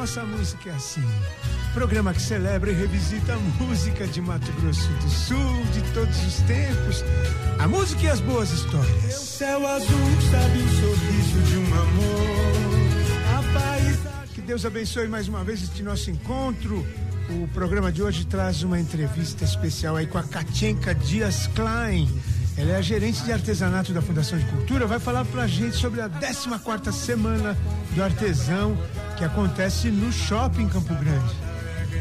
[0.00, 1.04] Nossa Música é Assim.
[1.74, 6.36] Programa que celebra e revisita a música de Mato Grosso do Sul de todos os
[6.36, 7.04] tempos.
[7.58, 9.04] A música e as boas histórias.
[9.04, 12.80] Meu céu azul sabe o sorriso de um amor.
[13.28, 14.28] A paisagem.
[14.34, 16.82] Que Deus abençoe mais uma vez este nosso encontro.
[17.28, 22.08] O programa de hoje traz uma entrevista especial aí com a Katienka Dias Klein.
[22.56, 26.00] Ela é a gerente de artesanato da Fundação de Cultura, vai falar pra gente sobre
[26.00, 27.54] a 14 quarta semana
[27.94, 28.78] do artesão
[29.20, 31.34] que acontece no Shopping Campo Grande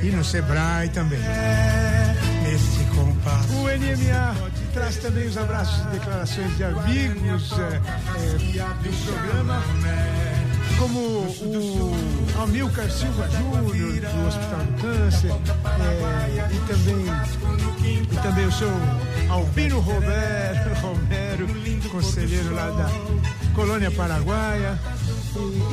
[0.02, 1.20] e no Sebrae também.
[1.20, 3.54] Nesse compasso.
[3.56, 4.36] O NMA
[4.74, 9.62] traz também os abraços e declarações de amigos é, é, do programa,
[10.78, 17.06] como o Amilcar Silva Júnior, do Hospital do Câncer, é, e também
[17.84, 18.72] e também o seu
[19.30, 22.90] Albino Romero, Romero, conselheiro lá da
[23.54, 24.80] Colônia Paraguaia,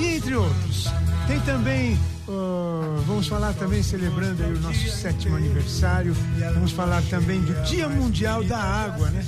[0.01, 0.91] e, entre outros.
[1.27, 6.15] Tem também, uh, vamos falar também, celebrando aí o nosso sétimo aniversário,
[6.55, 9.25] vamos falar também do Dia Mundial da Água, né?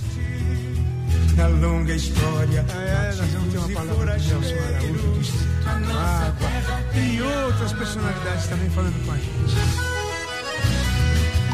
[1.37, 2.65] Na longa história.
[2.71, 6.49] É, nós vamos ter uma palavra do Nelson Araújo, do Instituto Água,
[6.95, 9.99] e outras personalidades também falando com a gente.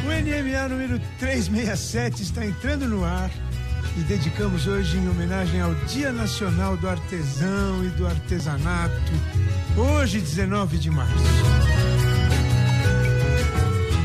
[0.05, 3.31] O NMA número 367 está entrando no ar
[3.97, 9.13] e dedicamos hoje em homenagem ao Dia Nacional do Artesão e do Artesanato,
[9.77, 11.15] hoje, 19 de março.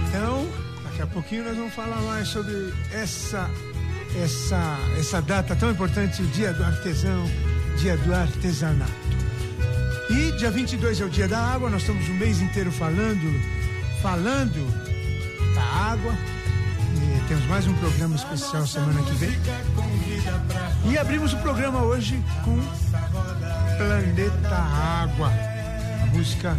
[0.07, 0.47] Então,
[0.83, 3.49] daqui a pouquinho nós vamos falar mais sobre essa
[4.23, 7.25] essa essa data tão importante, o Dia do Artesão,
[7.77, 8.91] Dia do Artesanato.
[10.09, 13.59] E dia 22 é o Dia da Água, nós estamos o mês inteiro falando
[14.01, 14.65] falando
[15.53, 16.13] da água.
[17.29, 19.29] Temos mais um programa especial semana que vem.
[20.91, 22.59] E abrimos o programa hoje com
[23.77, 25.31] Planeta Água,
[26.01, 26.57] a música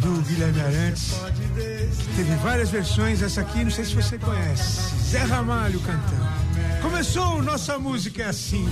[0.00, 1.12] do Guilherme Arantes.
[2.16, 4.96] Teve várias versões, essa aqui não sei se você conhece.
[5.10, 6.26] Zé Ramalho cantando.
[6.80, 8.66] Começou nossa música é assim.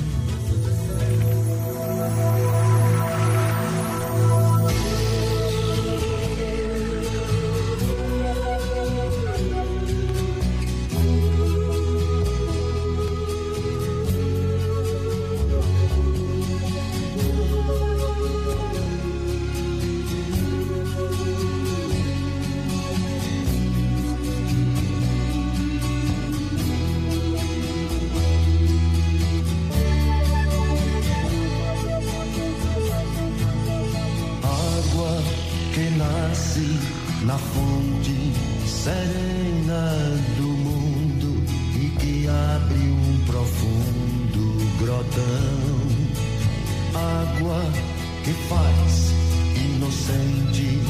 [50.10, 50.80] Inocente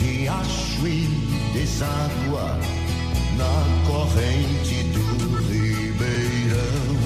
[0.00, 1.06] riacho e
[1.52, 2.58] deságua
[3.36, 5.02] na corrente do
[5.48, 6.96] ribeirão.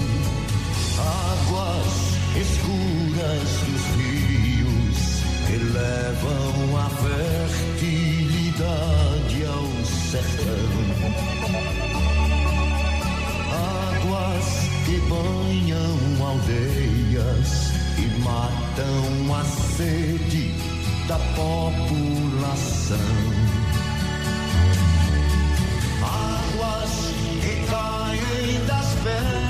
[0.98, 1.94] Águas
[2.36, 4.98] escuras dos rios
[5.52, 6.88] elevam a
[7.88, 10.70] fertilidade ao sertão.
[13.98, 14.48] Águas
[14.84, 17.50] que banham aldeias
[17.98, 20.55] e matam a sede
[21.06, 22.98] da população.
[26.02, 29.45] Águas que caem das pedras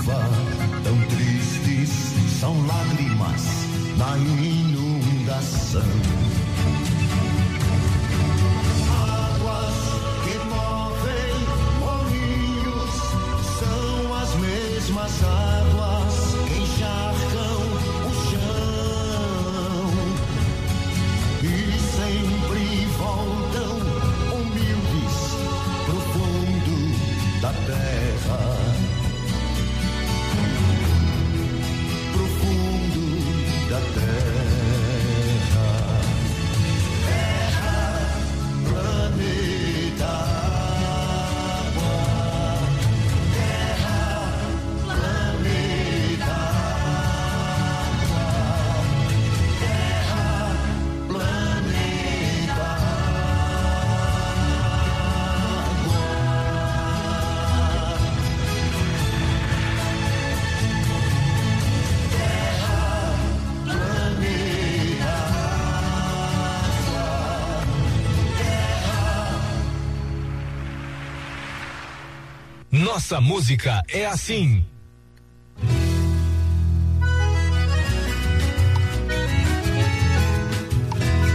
[0.00, 0.18] chuva
[0.82, 1.90] tão tristes
[2.40, 3.42] são lágrimas
[3.96, 5.82] na inundação.
[72.92, 74.66] Nossa música é assim.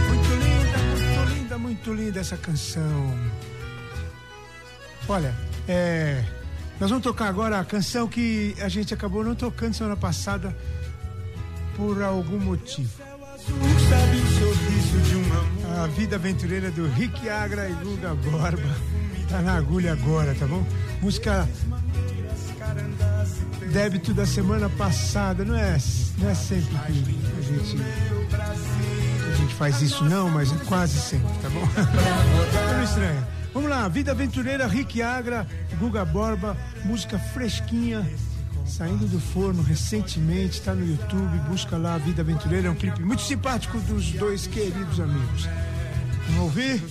[0.06, 3.18] Muito linda, muito linda, muito linda essa canção.
[5.08, 5.34] Olha,
[5.66, 6.22] é,
[6.78, 10.54] nós vamos tocar agora a canção que a gente acabou não tocando semana passada
[11.74, 13.02] por algum motivo.
[15.82, 18.76] A vida aventureira do Rick Agra e Guga Borba.
[19.30, 20.62] Tá na agulha agora, tá bom?
[21.00, 21.46] Música
[23.76, 25.76] débito da semana passada, não é,
[26.16, 26.92] não é sempre que
[27.38, 27.76] a gente,
[29.30, 31.60] a gente faz isso não, mas é quase sempre, tá bom?
[32.72, 33.28] não estranha.
[33.52, 35.46] Vamos lá, Vida Aventureira, Rick Agra,
[35.78, 38.06] Guga Borba, música fresquinha,
[38.66, 43.20] saindo do forno recentemente, tá no YouTube, busca lá Vida Aventureira, é um clipe muito
[43.20, 45.48] simpático dos dois queridos amigos.
[46.28, 46.82] Vamos ouvir?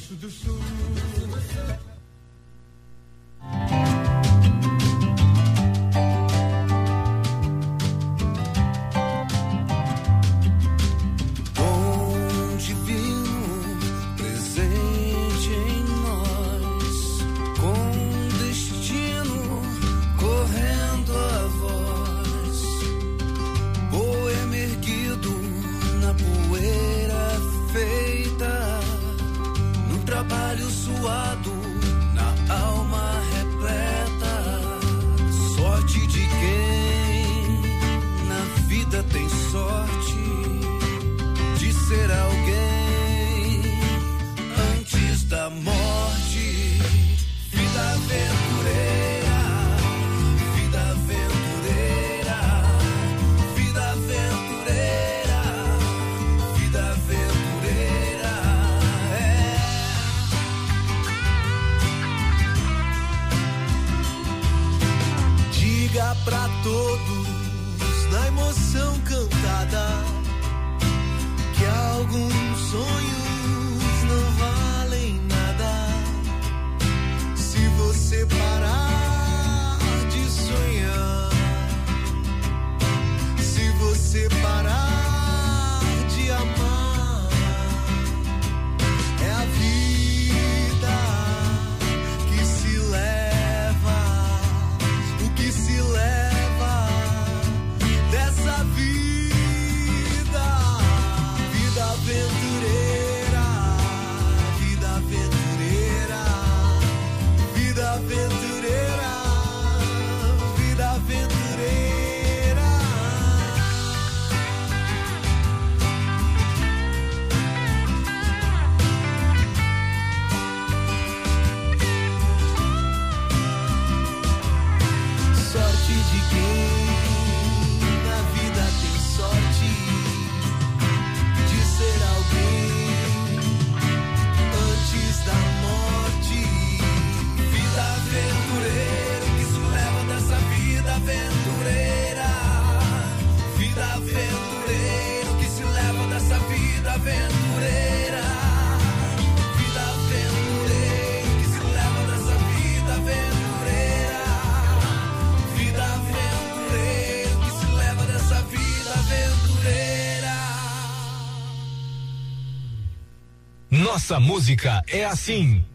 [164.07, 165.65] Nossa música é assim.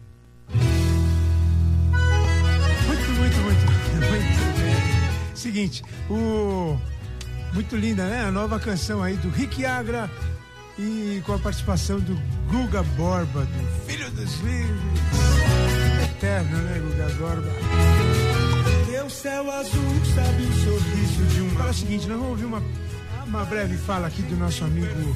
[2.87, 3.65] Muito, muito, muito,
[4.09, 5.37] muito.
[5.37, 6.79] Seguinte, o
[7.51, 8.23] Muito linda, né?
[8.23, 10.09] A nova canção aí do Rick Agra
[10.79, 12.15] e com a participação do
[12.49, 14.79] Guga Borba, do Filho dos Livres.
[16.03, 17.49] Eterno, né, Guga Borba?
[18.89, 21.49] Teu céu azul sabe o sorriso de um.
[21.49, 22.63] Fala o seguinte, nós vamos ouvir uma,
[23.31, 25.15] uma breve fala aqui do nosso amigo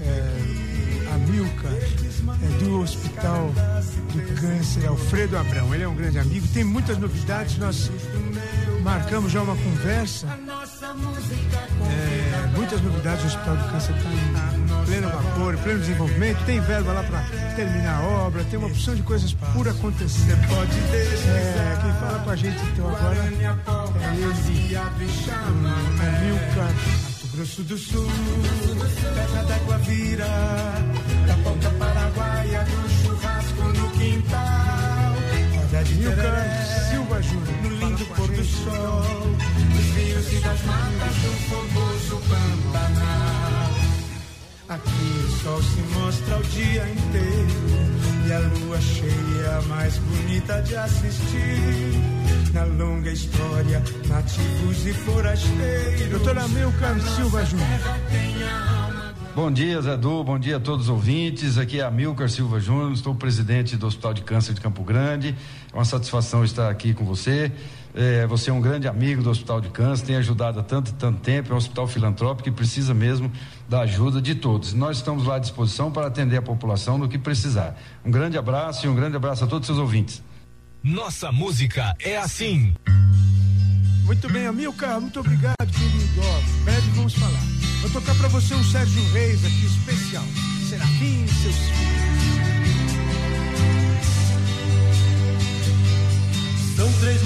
[0.00, 3.52] é, Amilcar, é, do Hospital
[4.12, 5.72] do Câncer, Alfredo Abrão.
[5.72, 7.88] Ele é um grande amigo, tem muitas novidades, nós
[8.82, 10.26] marcamos já uma conversa.
[11.86, 16.92] É, muitas novidades, o Hospital do Câncer está em pleno vapor, pleno desenvolvimento, tem verba
[16.92, 17.20] lá para
[17.54, 20.32] terminar a obra, tem uma opção de coisas por acontecer.
[20.32, 23.46] É, quem fala com a gente então agora é ele,
[26.00, 27.21] Amilcar.
[27.42, 28.08] Grosso do Sul,
[29.16, 30.28] terra d'água vira,
[31.26, 35.16] da ponta paraguaia, do churrasco no quintal.
[35.56, 37.62] Roda de Milcar Silva Júnior.
[37.64, 39.02] no lindo pôr do sol,
[39.74, 43.41] dos rios e das matas do formoso Pantanal.
[44.72, 47.46] Aqui o sol se mostra o dia inteiro
[48.26, 52.00] e a lua cheia é a mais bonita de assistir.
[52.54, 56.08] Na longa história, nativos e forasteiros.
[56.08, 57.68] Doutor Amilcar Silva Júnior.
[59.34, 61.58] Bom dia, Zé Du, bom dia a todos os ouvintes.
[61.58, 65.36] Aqui é Amilcar Silva Júnior, estou presidente do Hospital de Câncer de Campo Grande.
[65.70, 67.52] É uma satisfação estar aqui com você.
[67.94, 71.20] É, você é um grande amigo do Hospital de Câncer, tem ajudado há tanto tanto
[71.20, 71.50] tempo.
[71.50, 73.30] É um hospital filantrópico e precisa mesmo
[73.68, 74.72] da ajuda de todos.
[74.72, 77.78] Nós estamos lá à disposição para atender a população no que precisar.
[78.04, 80.22] Um grande abraço e um grande abraço a todos os seus ouvintes.
[80.82, 82.74] Nossa música é assim.
[84.04, 86.20] Muito bem, Amilcar, muito obrigado, querido.
[86.20, 87.42] Ó, breve vamos falar.
[87.82, 90.24] Vou tocar pra você um Sérgio Reis aqui, especial.
[90.68, 92.11] Serafim, seus filhos.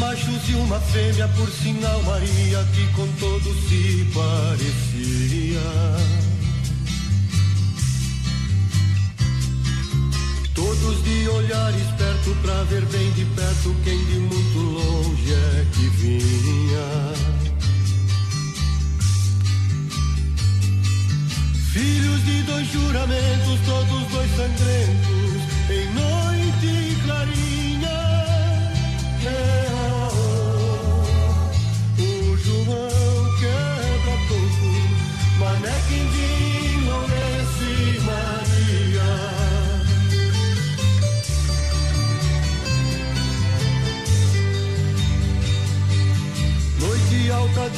[0.06, 5.60] Machos e uma fêmea, por sinal Maria, que com todos se parecia.
[10.54, 15.88] Todos de olhar esperto pra ver bem de perto quem de muito longe é que
[16.00, 16.88] vinha.
[21.72, 27.55] Filhos de dois juramentos, todos dois sangrentos, em noite clarinha.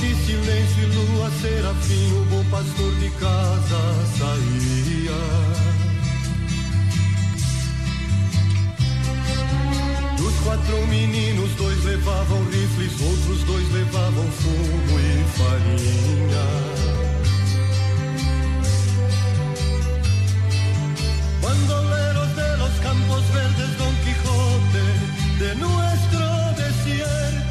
[0.07, 3.81] Silêncio e lua serafim, o bom pastor de casa
[4.17, 5.23] saía.
[10.17, 16.47] Dos quatro meninos, dois levavam rifles, outros dois levavam fumo e farinha.
[21.43, 24.87] Bandoleros de los campos verdes, Don Quijote,
[25.39, 26.25] de nuestro
[26.57, 27.48] desierto.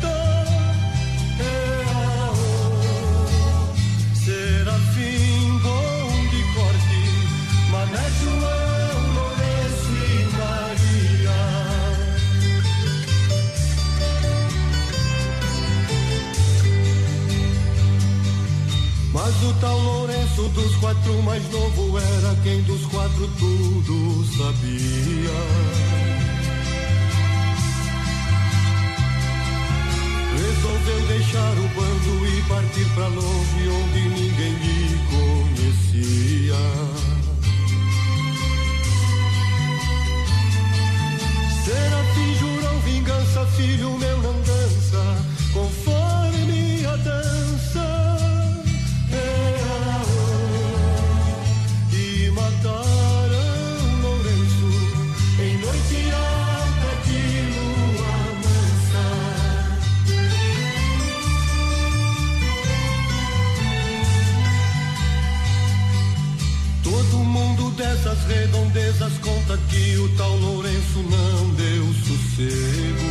[19.48, 25.38] O tal Lourenço dos quatro mais novo era quem dos quatro tudo sabia.
[30.36, 36.56] Resolveu deixar o bando e partir pra longe onde ninguém lhe conhecia.
[41.64, 44.17] Serafim jurou vingança, filho meu
[68.78, 73.10] redondezas conta que o tal Lourenço não deu sossego.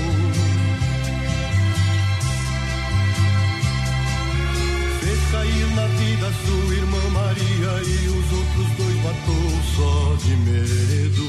[5.01, 11.27] Fez cair na vida sua irmã Maria e os outros dois matou só de medo.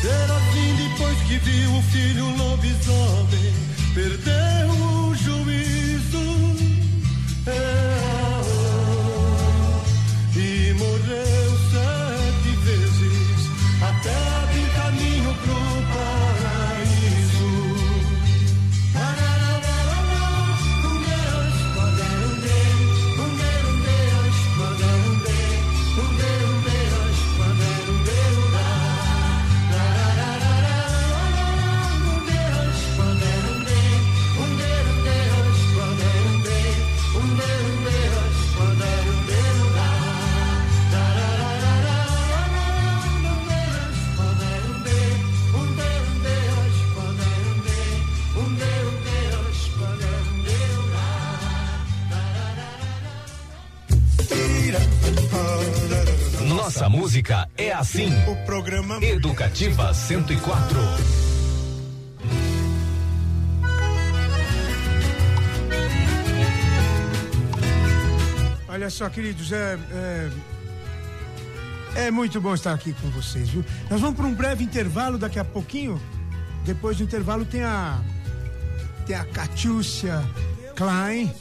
[0.00, 3.54] Serafim, depois que viu o filho lobisomem,
[3.94, 4.41] perdeu
[57.22, 58.08] música é assim.
[58.26, 60.78] O programa Educativa 104.
[68.68, 69.78] Olha só, queridos, é,
[71.94, 73.64] é, é, muito bom estar aqui com vocês, viu?
[73.88, 76.00] Nós vamos para um breve intervalo daqui a pouquinho.
[76.64, 78.00] Depois do intervalo tem a
[79.06, 80.22] tem a Catiúcia
[80.74, 81.32] Klein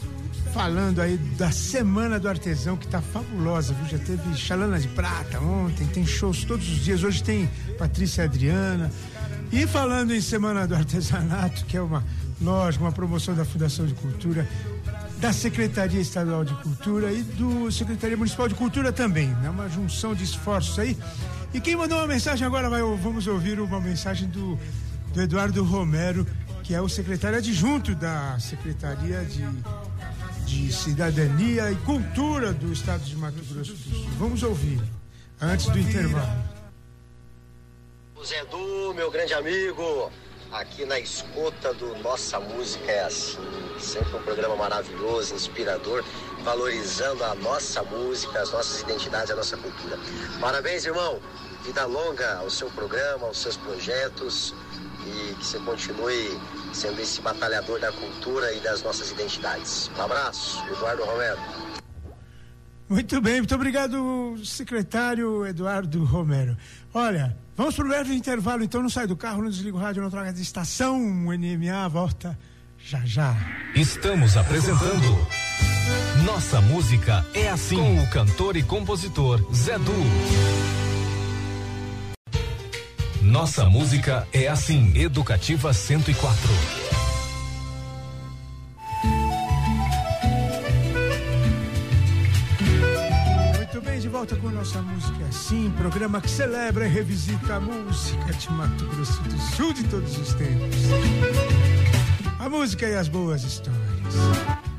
[0.53, 3.97] falando aí da Semana do Artesão, que tá fabulosa, viu?
[3.97, 7.03] Já teve Chalana de Prata ontem, tem shows todos os dias.
[7.03, 8.91] Hoje tem Patrícia Adriana.
[9.51, 12.03] E falando em Semana do Artesanato, que é uma,
[12.41, 14.47] lógico, uma promoção da Fundação de Cultura,
[15.19, 19.49] da Secretaria Estadual de Cultura e do Secretaria Municipal de Cultura também, né?
[19.49, 20.97] Uma junção de esforços aí.
[21.53, 24.59] E quem mandou uma mensagem agora, vai, vamos ouvir uma mensagem do,
[25.13, 26.25] do Eduardo Romero,
[26.63, 29.43] que é o secretário adjunto da Secretaria de
[30.51, 34.09] de Cidadania e Cultura do Estado de Mato Grosso do Sul.
[34.19, 34.81] Vamos ouvir,
[35.39, 36.43] antes do intervalo.
[38.25, 40.11] Zé Du, meu grande amigo,
[40.51, 43.37] aqui na escuta do Nossa Música é Assim.
[43.79, 46.03] Sempre um programa maravilhoso, inspirador,
[46.43, 49.97] valorizando a nossa música, as nossas identidades, a nossa cultura.
[50.41, 51.21] Parabéns, irmão.
[51.63, 54.53] Vida longa ao seu programa, aos seus projetos
[55.05, 56.37] e que você continue
[56.73, 59.89] sendo esse batalhador da cultura e das nossas identidades.
[59.97, 61.39] Um abraço, Eduardo Romero.
[62.89, 66.57] Muito bem, muito obrigado, secretário Eduardo Romero.
[66.93, 70.03] Olha, vamos para o breve intervalo, então não sai do carro, não desliga o rádio,
[70.03, 72.37] não troca de estação, o NMA volta
[72.77, 73.35] já já.
[73.75, 75.27] Estamos apresentando
[76.25, 80.80] Nossa Música é Assim, com o cantor e compositor Zé Du.
[83.31, 84.91] Nossa música é assim.
[84.93, 86.37] Educativa 104.
[93.55, 98.33] Muito bem, de volta com nossa música assim, programa que celebra e revisita a música
[98.33, 100.75] de Mato Grosso do Sul de todos os tempos.
[102.37, 104.70] A música e as boas histórias.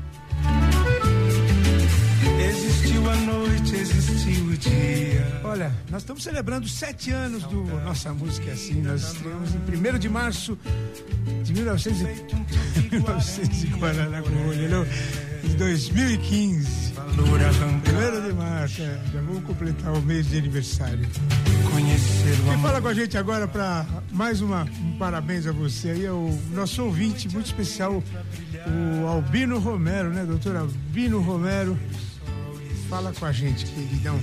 [2.53, 5.41] Existiu a noite, existiu o dia.
[5.43, 8.81] Olha, nós estamos celebrando sete anos do Nossa Música é Assim.
[8.81, 10.57] Nós estreamos em 1 de março
[11.43, 12.09] de 1900
[12.91, 13.57] 1900
[15.43, 16.93] de 2015.
[17.83, 21.07] Primeiro de março, é, já vamos completar o mês de aniversário.
[21.71, 25.89] Conhecer o Quem fala com a gente agora para mais uma um parabéns a você
[25.89, 28.03] aí é o nosso ouvinte muito especial,
[28.67, 31.77] o Albino Romero, né, doutor Albino Romero
[32.89, 34.19] Fala com a gente, queridão.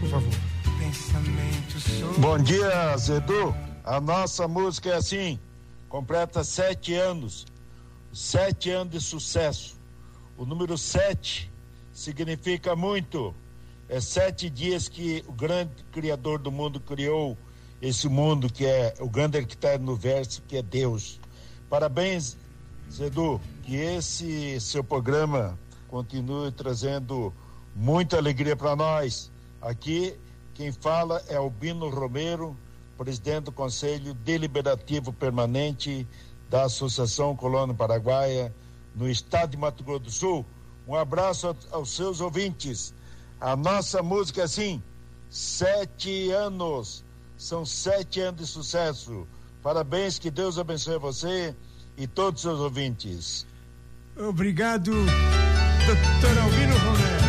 [0.00, 0.32] Por favor.
[2.18, 3.54] Bom dia, Zedu.
[3.84, 5.38] A nossa música é assim:
[5.88, 7.46] completa sete anos.
[8.12, 9.78] Sete anos de sucesso.
[10.36, 11.50] O número sete
[11.92, 13.34] significa muito.
[13.88, 17.36] É sete dias que o grande Criador do mundo criou
[17.80, 21.20] esse mundo que é o grande arquiteto no verso, que é Deus.
[21.68, 22.36] Parabéns,
[22.90, 27.32] Zedu, que esse seu programa continue trazendo
[27.74, 29.30] Muita alegria para nós.
[29.60, 30.16] Aqui
[30.54, 32.56] quem fala é Albino Romero,
[32.98, 36.06] presidente do Conselho Deliberativo Permanente
[36.50, 38.54] da Associação Colônia Paraguaia
[38.94, 40.46] no estado de Mato Grosso do Sul.
[40.86, 42.92] Um abraço aos seus ouvintes.
[43.40, 44.82] A nossa música é assim:
[45.30, 47.04] sete anos.
[47.38, 49.26] São sete anos de sucesso.
[49.62, 51.54] Parabéns, que Deus abençoe você
[51.96, 53.46] e todos os seus ouvintes.
[54.16, 57.19] Obrigado, doutor Albino Romero.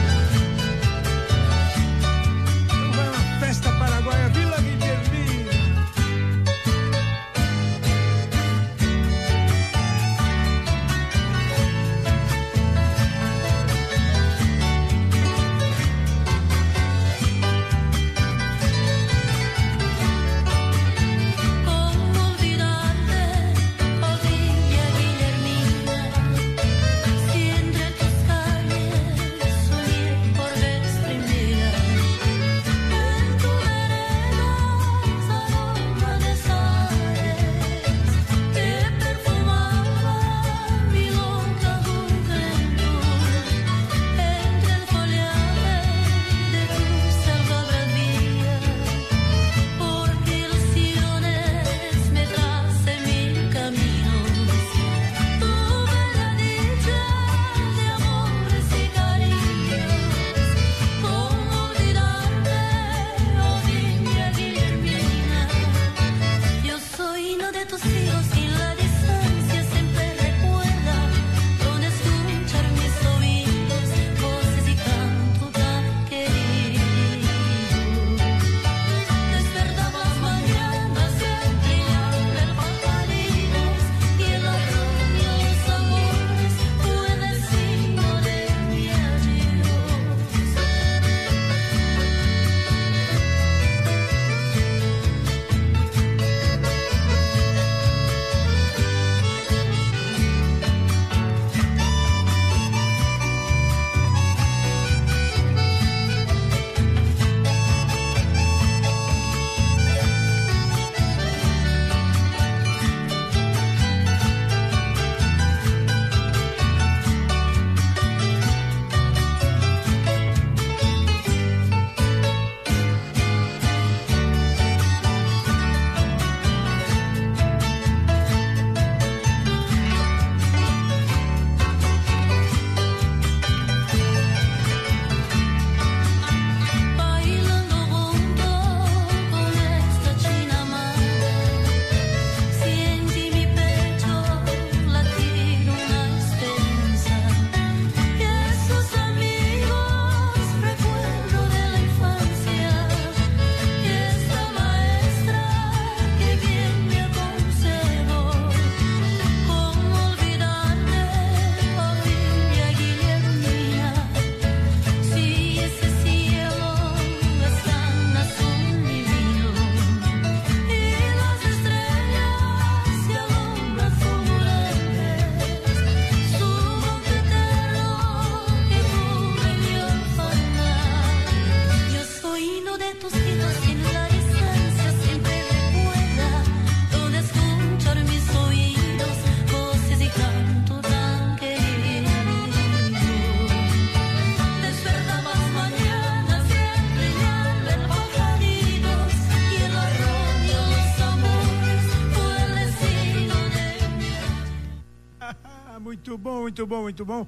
[206.52, 207.26] Muito bom, muito bom.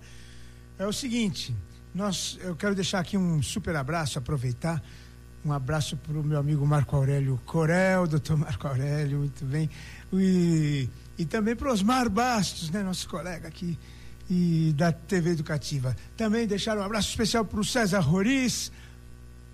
[0.78, 1.56] É o seguinte,
[1.96, 4.84] nós, eu quero deixar aqui um super abraço, aproveitar.
[5.46, 9.70] Um abraço para o meu amigo Marco Aurélio Corel, doutor Marco Aurélio, muito bem.
[10.12, 13.80] E, e também para Osmar Bastos, né, nosso colega aqui
[14.30, 15.96] e da TV Educativa.
[16.18, 18.74] Também deixar um abraço especial para o César Roriz,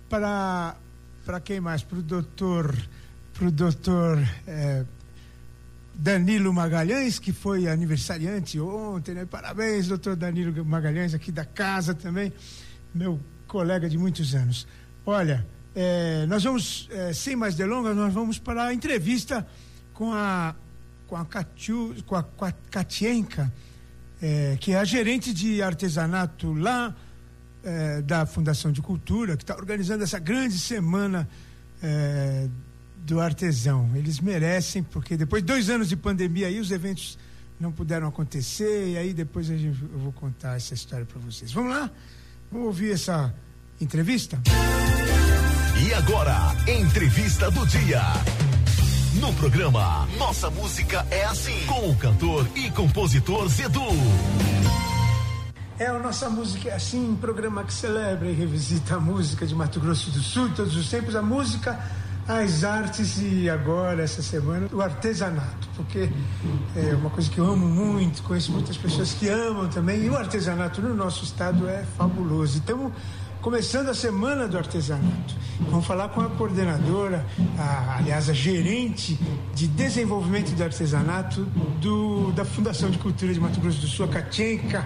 [0.08, 0.74] para
[1.24, 1.84] para quem mais?
[1.84, 2.74] Para o doutor,
[3.34, 4.84] pro doutor é,
[6.00, 9.26] Danilo Magalhães, que foi aniversariante ontem, né?
[9.26, 12.32] Parabéns, doutor Danilo Magalhães, aqui da casa também,
[12.94, 14.66] meu colega de muitos anos.
[15.04, 19.46] Olha, é, nós vamos, é, sem mais delongas, nós vamos para a entrevista
[19.92, 20.54] com a
[21.06, 23.52] com a, Katiu, com a, com a Katienka,
[24.22, 26.94] é, que é a gerente de artesanato lá
[27.64, 31.28] é, da Fundação de Cultura, que está organizando essa grande semana
[31.82, 32.48] é,
[33.04, 33.90] do artesão.
[33.94, 37.18] Eles merecem, porque depois de dois anos de pandemia aí, os eventos
[37.58, 41.52] não puderam acontecer, e aí depois gente, eu vou contar essa história para vocês.
[41.52, 41.90] Vamos lá?
[42.50, 43.34] Vamos ouvir essa
[43.80, 44.40] entrevista?
[45.86, 46.36] E agora,
[46.66, 48.02] entrevista do dia.
[49.20, 53.80] No programa Nossa Música é Assim, com o cantor e compositor Zedu.
[55.78, 59.54] É, a nossa música é assim, um programa que celebra e revisita a música de
[59.54, 61.78] Mato Grosso do Sul, todos os tempos, a música,
[62.38, 66.08] as artes e agora, essa semana, o artesanato, porque
[66.76, 70.16] é uma coisa que eu amo muito, conheço muitas pessoas que amam também, e o
[70.16, 72.58] artesanato no nosso estado é fabuloso.
[72.58, 72.92] Então,
[73.40, 75.34] começando a semana do artesanato.
[75.70, 77.24] Vamos falar com a coordenadora,
[77.58, 79.18] a, aliás, a gerente
[79.54, 81.44] de desenvolvimento do artesanato
[81.80, 84.84] do, da Fundação de Cultura de Mato Grosso do Sul, a.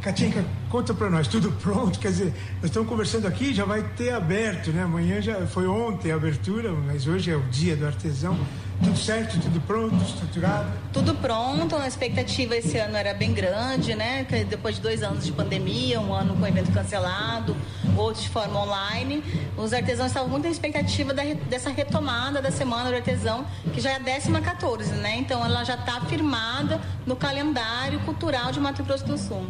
[0.00, 1.98] Katienka, conta para nós, tudo pronto?
[1.98, 4.82] Quer dizer, nós estamos conversando aqui, já vai ter aberto, né?
[4.82, 8.38] Amanhã já foi ontem a abertura, mas hoje é o dia do artesão.
[8.82, 10.70] Tudo certo, tudo pronto, estruturado?
[10.92, 14.24] Tudo pronto, a expectativa esse ano era bem grande, né?
[14.48, 17.56] Depois de dois anos de pandemia, um ano com evento cancelado,
[17.96, 19.22] outro de forma online,
[19.56, 23.90] os artesãos estavam muito na expectativa da, dessa retomada da Semana do Artesão, que já
[23.90, 25.16] é a décima 14, né?
[25.18, 29.44] Então ela já está firmada no calendário cultural de Mato Grosso do Sul.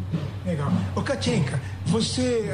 [0.47, 0.73] Legal.
[0.97, 2.48] Ô, Katinka, você,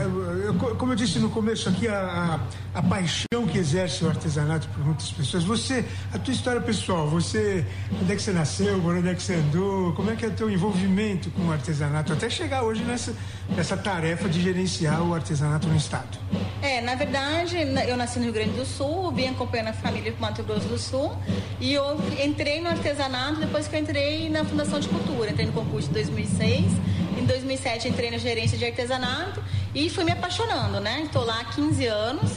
[0.79, 2.41] como eu disse no começo aqui, a,
[2.75, 7.67] a, paixão que exerce o artesanato por muitas pessoas, você, a tua história pessoal, você,
[8.01, 10.33] onde é que você nasceu, onde é que você andou, como é que é o
[10.33, 13.15] teu envolvimento com o artesanato, até chegar hoje nessa,
[13.57, 16.19] nessa tarefa de gerenciar o artesanato no Estado?
[16.63, 17.57] É, na verdade,
[17.89, 20.79] eu nasci no Rio Grande do Sul, vim acompanhando a família do Mato Grosso do
[20.79, 21.13] Sul,
[21.61, 25.53] e eu entrei no artesanato depois que eu entrei na Fundação de Cultura, entrei no
[25.53, 26.73] concurso de 2006,
[27.19, 29.43] em 2007 entrei na gerência de artesanato
[29.75, 31.03] e fui me apaixonando, né?
[31.05, 32.33] Estou lá há 15 anos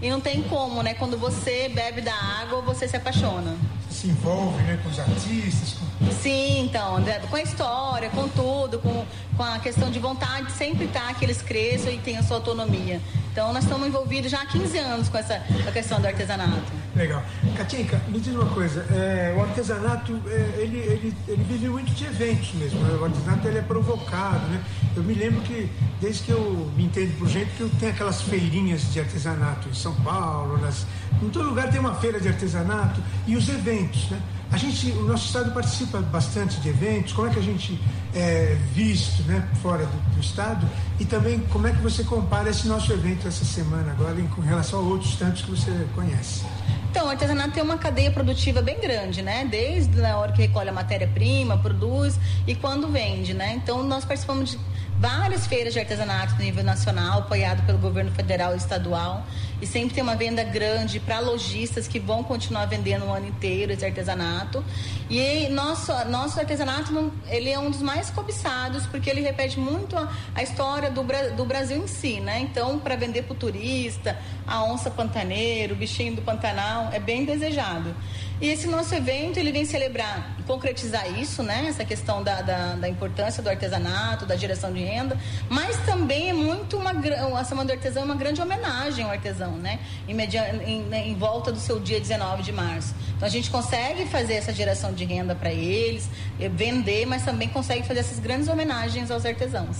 [0.00, 0.94] e não tem como, né?
[0.94, 3.56] Quando você bebe da água, você se apaixona.
[3.90, 4.78] Se envolve, né?
[4.82, 5.74] Com os artistas.
[5.74, 6.10] Com...
[6.10, 6.96] Sim, então,
[7.30, 9.01] com a história, com tudo, com,
[9.42, 13.00] com a questão de vontade de sempre estar que eles cresçam e tenham sua autonomia.
[13.32, 16.70] Então nós estamos envolvidos já há 15 anos com essa a questão do artesanato.
[16.94, 17.24] Legal.
[17.56, 22.04] Katinka, me diz uma coisa, é, o artesanato, é, ele, ele, ele vive muito de
[22.04, 22.96] eventos mesmo, né?
[23.00, 24.62] o artesanato ele é provocado, né?
[24.94, 25.68] Eu me lembro que,
[26.00, 29.74] desde que eu me entendo por gente, que eu tenho aquelas feirinhas de artesanato em
[29.74, 30.86] São Paulo, nas,
[31.20, 34.20] em todo lugar tem uma feira de artesanato e os eventos, né?
[34.52, 37.14] A gente, o nosso estado participa bastante de eventos.
[37.14, 37.80] Como é que a gente
[38.14, 40.68] é visto, né, fora do, do, estado?
[41.00, 44.42] E também como é que você compara esse nosso evento essa semana agora em, com
[44.42, 46.44] relação a outros tantos que você conhece?
[46.90, 49.48] Então, o artesanato tem uma cadeia produtiva bem grande, né?
[49.50, 53.54] Desde a hora que recolhe a matéria-prima, produz e quando vende, né?
[53.54, 54.58] Então, nós participamos de
[54.98, 59.26] várias feiras de artesanato no nível nacional, apoiado pelo governo federal e estadual.
[59.62, 63.72] E sempre tem uma venda grande para lojistas que vão continuar vendendo o ano inteiro
[63.72, 64.64] esse artesanato.
[65.08, 70.12] E nosso, nosso artesanato ele é um dos mais cobiçados, porque ele repete muito a,
[70.34, 71.04] a história do,
[71.36, 72.40] do Brasil em si, né?
[72.40, 77.24] Então, para vender para o turista, a onça pantaneiro, o bichinho do Pantanal, é bem
[77.24, 77.94] desejado.
[78.40, 81.66] E esse nosso evento, ele vem celebrar, concretizar isso, né?
[81.68, 85.16] Essa questão da, da, da importância do artesanato, da geração de renda,
[85.48, 86.90] mas também é muito uma...
[87.38, 89.80] A Semana do Artesão é uma grande homenagem ao artesão, né?
[90.08, 92.94] Em, media, em, né, em volta do seu dia 19 de março.
[93.16, 96.08] Então, a gente consegue fazer essa geração de renda para eles,
[96.40, 99.78] eh, vender, mas também consegue fazer essas grandes homenagens aos artesãos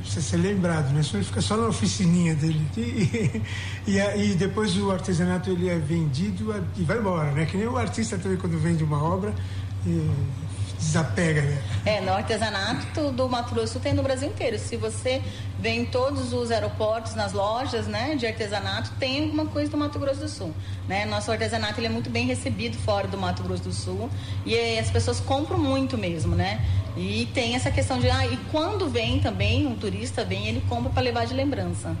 [0.00, 1.02] precisa ser lembrado, né?
[1.02, 2.66] Senão fica só na oficininha dele.
[3.86, 7.46] E, e, e, depois o artesanato ele é vendido e vai embora, né?
[7.46, 9.34] Que nem o artista também quando vende uma obra,
[10.80, 11.62] desapega, né?
[11.84, 14.58] É, no artesanato do Mato Grosso tem no Brasil inteiro.
[14.58, 15.22] Se você
[15.58, 19.98] vê em todos os aeroportos, nas lojas, né, de artesanato, tem alguma coisa do Mato
[19.98, 20.54] Grosso do Sul,
[20.88, 21.04] né?
[21.04, 24.10] Nosso artesanato ele é muito bem recebido fora do Mato Grosso do Sul
[24.44, 26.64] e as pessoas compram muito mesmo, né?
[26.96, 30.90] E tem essa questão de ah, e quando vem também um turista vem, ele compra
[30.90, 31.96] para levar de lembrança.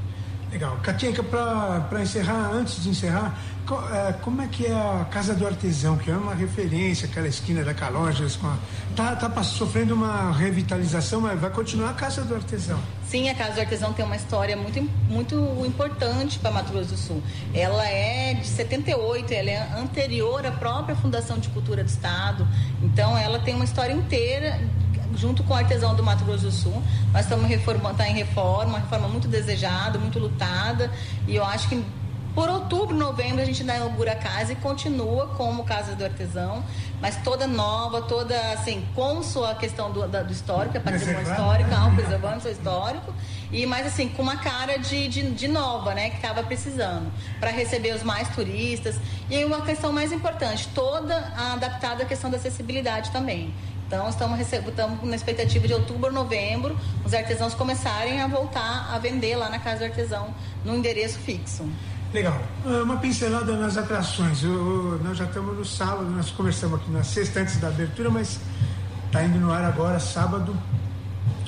[0.52, 0.76] Legal.
[0.82, 3.38] Katinka, para encerrar, antes de encerrar,
[3.92, 7.62] é, como é que é a Casa do Artesão, que é uma referência, aquela esquina
[7.62, 8.58] da Calojas, com a,
[8.96, 12.80] tá, tá sofrendo uma revitalização, mas vai continuar a Casa do Artesão.
[13.06, 16.96] Sim, a Casa do Artesão tem uma história muito, muito importante para Mato Grosso do
[16.96, 17.22] Sul.
[17.54, 22.46] Ela é de 78, ela é anterior à própria Fundação de Cultura do Estado,
[22.82, 24.60] então ela tem uma história inteira
[25.14, 26.82] junto com o artesão do Mato Grosso do Sul.
[27.12, 30.90] Nós estamos reformando, está em reforma, uma reforma muito desejada, muito lutada,
[31.26, 31.84] e eu acho que
[32.34, 36.64] por outubro, novembro, a gente inaugura a casa e continua como Casa do Artesão,
[37.00, 41.70] mas toda nova, toda assim, com sua questão do, da, do histórico, é patrimônio histórico,
[41.72, 43.12] ah, preservando seu histórico,
[43.50, 47.50] e mais assim, com uma cara de, de, de nova, né, que estava precisando, para
[47.50, 48.96] receber os mais turistas.
[49.28, 53.52] E aí uma questão mais importante, toda adaptada à questão da acessibilidade também.
[53.90, 59.34] Então, estamos, estamos na expectativa de outubro, novembro, os artesãos começarem a voltar a vender
[59.34, 60.32] lá na Casa do Artesão,
[60.64, 61.68] no endereço fixo.
[62.14, 62.40] Legal.
[62.64, 64.44] Ah, uma pincelada nas atrações.
[64.44, 68.38] Eu, nós já estamos no sábado, nós conversamos aqui na sexta antes da abertura, mas
[69.06, 70.56] está indo no ar agora, sábado,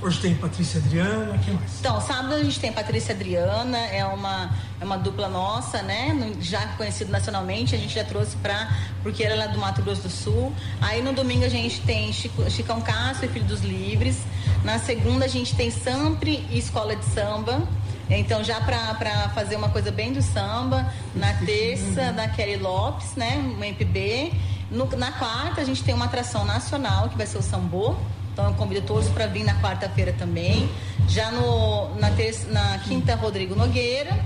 [0.02, 1.78] Hoje tem Patrícia Adriana, quem mais?
[1.78, 6.34] Então, sábado a gente tem Patrícia Adriana, é uma, é uma dupla nossa, né?
[6.40, 8.68] Já conhecido nacionalmente, a gente já trouxe para
[9.04, 10.52] porque ela é do Mato Grosso do Sul.
[10.80, 14.18] Aí no domingo a gente tem Chico, Chicão Castro e Filho dos Livres.
[14.64, 17.62] Na segunda a gente tem Sampre e Escola de Samba.
[18.10, 23.38] Então, já para fazer uma coisa bem do samba, na terça, da Kelly Lopes, né?
[23.38, 24.32] Um MPB.
[24.70, 27.96] No, na quarta, a gente tem uma atração nacional, que vai ser o Sambô.
[28.32, 30.68] Então eu convido todos para vir na quarta-feira também.
[31.08, 34.18] Já no, na, terça, na quinta, Rodrigo Nogueira.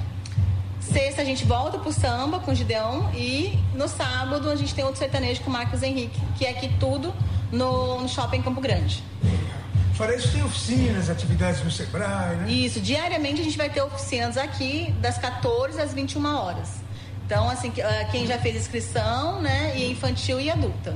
[0.80, 4.84] Sexta a gente volta pro samba com o Gideão e no sábado a gente tem
[4.84, 7.12] outro sertanejo com o Marcos Henrique, que é aqui tudo
[7.50, 9.02] no, no Shopping Campo Grande.
[9.94, 12.50] Fora isso, tem oficinas, atividades no Sebrae, né?
[12.50, 16.68] Isso, diariamente a gente vai ter oficinas aqui das 14 às 21 horas.
[17.24, 20.94] Então, assim, ah, quem já fez inscrição, né, e infantil e adulta.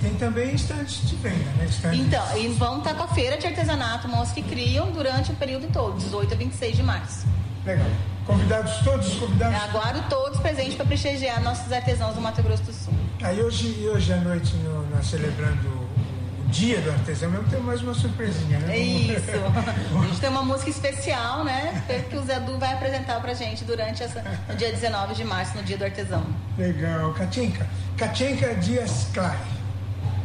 [0.00, 1.66] Tem também estantes de venda, né?
[1.68, 2.00] Estantes.
[2.00, 5.70] Então, e vão estar com a feira de artesanato, mãos que criam durante o período
[5.70, 7.26] todo, 18 a 26 de março.
[7.66, 7.86] Legal.
[8.26, 9.62] Convidados todos, convidados?
[9.62, 12.94] Aguardo todos presentes para prestigiar nossos artesãos do Mato Grosso do Sul.
[13.22, 17.82] Aí hoje, hoje à noite, no, nós celebrando o dia do artesão, mesmo tem mais
[17.82, 18.78] uma surpresinha, né?
[18.78, 19.30] Isso.
[20.00, 21.82] a gente tem uma música especial, né?
[22.08, 25.56] Que o Zé Du vai apresentar pra gente durante essa, no dia 19 de março,
[25.56, 26.24] no dia do artesão.
[26.56, 27.12] Legal.
[27.12, 27.66] Katinka.
[27.98, 29.59] Katinka Dias Clare.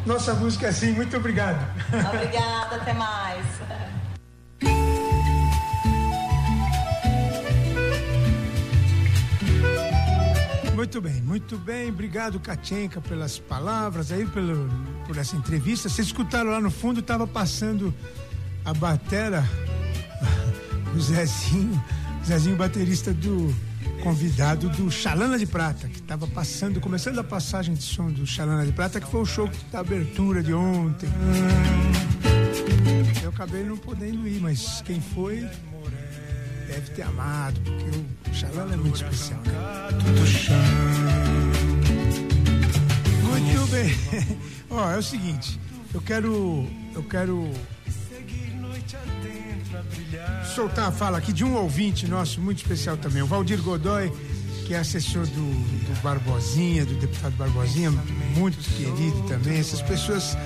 [0.06, 0.92] Nossa música é assim.
[0.92, 1.66] Muito obrigado.
[2.14, 3.46] Obrigada, até mais.
[10.76, 11.90] Muito bem, muito bem.
[11.90, 14.70] Obrigado, Katienka, pelas palavras aí, pelo,
[15.08, 15.90] por essa entrevista.
[15.90, 17.94] Vocês escutaram lá no fundo, estava passando
[18.64, 19.44] a batera,
[20.96, 21.84] o Zezinho,
[22.24, 23.54] Zezinho, baterista do
[24.02, 28.66] convidado do Chalana de Prata, que estava passando, começando a passagem de som do Chalana
[28.66, 31.10] de Prata, que foi o show da abertura de ontem.
[33.24, 35.48] Eu acabei não podendo ir, mas quem foi
[36.68, 39.42] deve ter amado, porque o Chalana é muito especial.
[43.24, 44.38] Muito bem.
[44.70, 45.60] Ó, é o seguinte,
[45.94, 46.68] eu quero.
[46.94, 47.52] Eu quero
[50.56, 54.10] soltar a fala aqui de um ouvinte nosso muito especial também, o Valdir Godoy,
[54.66, 57.92] que é assessor do, do Barbosinha, do deputado Barbosinha,
[58.38, 59.60] muito querido também.
[59.60, 60.38] Essas pessoas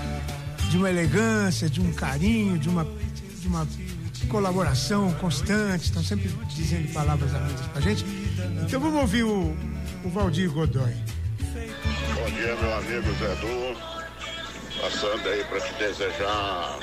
[0.72, 2.88] de uma elegância, de um carinho, de uma,
[3.40, 3.68] de uma
[4.28, 8.04] colaboração constante, estão sempre dizendo palavras amigas pra gente.
[8.64, 9.56] Então vamos ouvir o,
[10.04, 10.92] o Valdir Godoy.
[12.16, 13.80] Bom dia, meu amigo Zé Du.
[14.82, 16.80] Passando aí para te desejar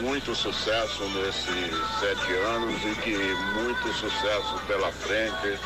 [0.00, 3.16] muito sucesso nesses sete anos e que
[3.54, 5.58] muito sucesso pela frente.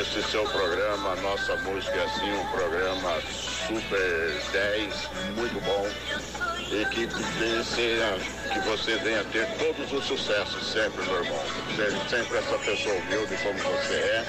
[0.00, 3.20] Esse seu programa, Nossa Música é assim, um programa
[3.66, 5.88] super 10, muito bom.
[6.70, 11.44] E que, que você venha ter todos os sucessos sempre, meu irmão.
[11.76, 14.24] Seja sempre essa pessoa humilde como você é,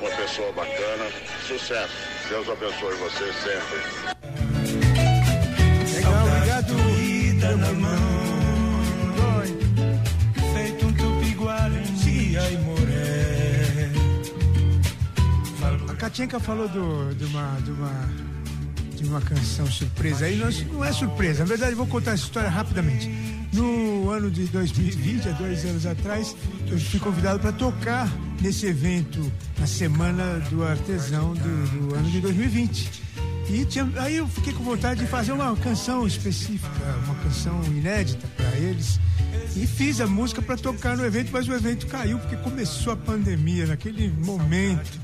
[0.00, 1.10] uma pessoa bacana.
[1.46, 1.94] Sucesso.
[2.28, 4.45] Deus abençoe você sempre.
[15.88, 18.10] A Katinka falou do, de, uma, de, uma,
[18.96, 20.26] de uma canção surpresa.
[20.26, 23.08] Aí não é surpresa, na verdade vou contar essa história rapidamente.
[23.52, 26.36] No ano de 2020, há dois anos atrás,
[26.70, 28.08] eu fui convidado para tocar
[28.42, 33.06] nesse evento na Semana do Artesão do, do ano de 2020.
[33.48, 36.68] E tinha, aí eu fiquei com vontade de fazer uma canção específica,
[37.04, 39.00] uma canção inédita para eles.
[39.56, 42.96] E fiz a música para tocar no evento, mas o evento caiu porque começou a
[42.96, 45.00] pandemia naquele momento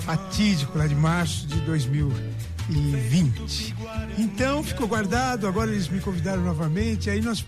[0.00, 3.74] fatídico lá de março de 2020.
[4.16, 7.44] Então ficou guardado, agora eles me convidaram novamente, aí nós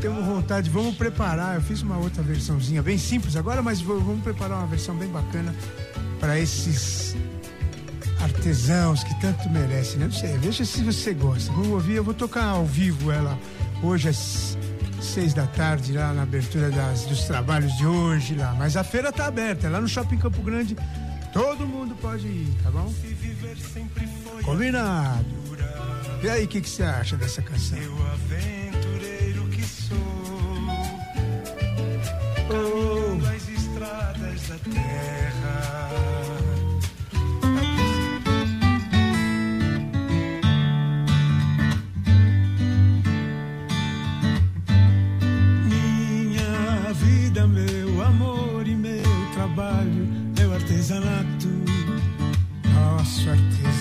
[0.00, 1.54] temos vontade, vamos preparar.
[1.54, 5.54] Eu fiz uma outra versãozinha bem simples agora, mas vamos preparar uma versão bem bacana
[6.18, 7.16] para esses
[8.20, 10.06] artesãos que tanto merecem, né?
[10.06, 11.52] Não sei, veja se você gosta.
[11.52, 13.38] Vamos ouvir, eu vou tocar ao vivo ela
[13.82, 14.56] hoje às
[15.04, 18.54] seis da tarde lá na abertura das, dos trabalhos de hoje lá.
[18.58, 20.76] Mas a feira tá aberta, é lá no Shopping Campo Grande
[21.34, 22.94] Todo mundo pode ir, tá bom?
[24.44, 25.26] Combinado.
[26.22, 27.76] E aí, o que, que você acha dessa canção?
[27.76, 29.98] Eu aventureiro que sou.
[32.50, 33.26] Oh.
[33.26, 35.43] as estradas da terra.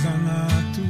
[0.04, 0.82] Artesanato.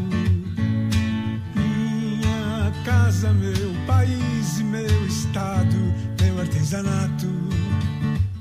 [1.56, 7.28] Minha casa, meu país e meu estado, meu artesanato,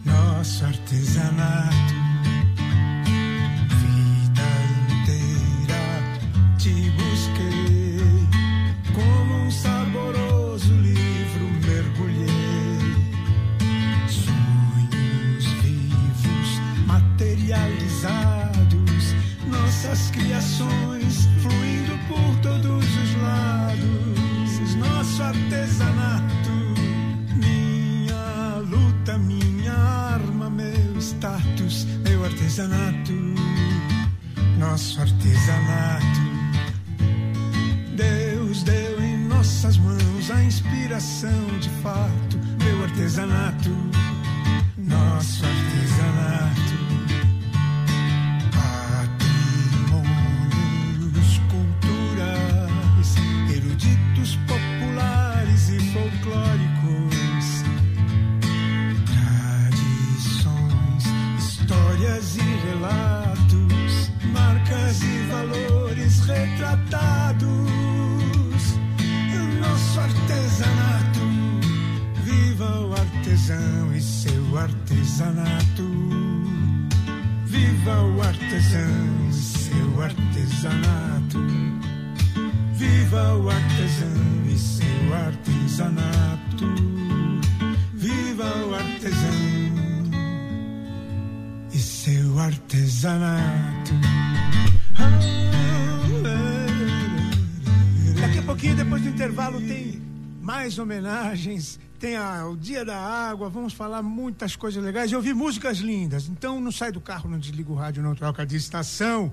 [0.04, 1.81] nosso artesanato.
[20.42, 24.74] Nossas criações fluindo por todos os lados.
[24.76, 26.50] Nosso artesanato,
[27.36, 33.12] minha luta, minha arma, meu status, meu artesanato,
[34.58, 36.22] nosso artesanato.
[37.96, 43.70] Deus deu em nossas mãos a inspiração de fato, meu artesanato,
[44.78, 46.61] nosso artesanato.
[73.52, 75.88] Artesão e seu artesanato.
[77.44, 81.38] Viva o artesão e seu artesanato.
[82.74, 86.66] Viva o artesão e seu artesanato.
[87.94, 90.12] Viva o artesão
[91.72, 93.92] e seu artesanato.
[98.44, 100.02] pouquinho depois do intervalo tem
[100.42, 105.32] mais homenagens, tem a, o Dia da Água, vamos falar muitas coisas legais e ouvir
[105.32, 106.26] músicas lindas.
[106.26, 109.32] Então não sai do carro, não desliga o rádio, não troca de estação.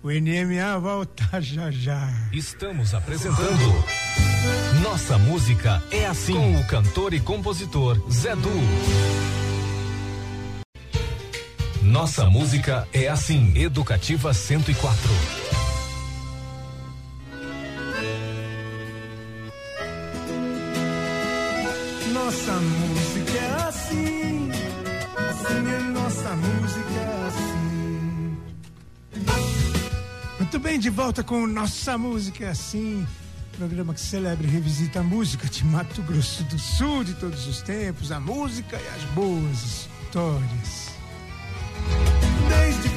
[0.00, 2.08] O NMA volta já já.
[2.32, 3.84] Estamos apresentando
[4.80, 8.50] Nossa Música é Assim com o cantor e compositor Zé Du.
[11.82, 15.53] Nossa Música é Assim, Educativa 104.
[22.54, 24.50] Nossa música é assim,
[25.28, 28.36] assim é nossa música é assim.
[30.38, 33.04] Muito bem, de volta com Nossa Música é Assim,
[33.58, 37.60] programa que celebra e revisita a música de Mato Grosso do Sul de todos os
[37.60, 40.83] tempos, a música e as boas histórias.